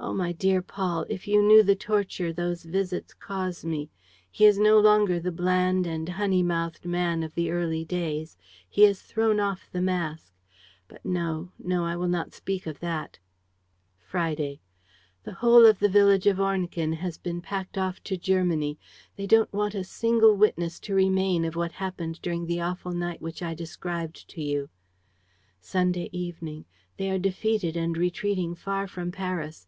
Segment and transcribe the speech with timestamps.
[0.10, 3.90] "Oh, my dear Paul, if you knew the torture those visits cause me!...
[4.30, 8.38] He is no longer the bland and honey mouthed man of the early days.
[8.66, 10.32] He has thrown off the mask....
[10.88, 13.18] But, no, no, I will not speak of that!...
[13.98, 14.62] "Friday.
[15.24, 18.78] "The whole of the village of Ornequin has been packed off to Germany.
[19.16, 23.20] They don't want a single witness to remain of what happened during the awful night
[23.20, 24.70] which I described to you.
[25.60, 26.64] "Sunday evening.
[26.96, 29.66] "They are defeated and retreating far from Paris.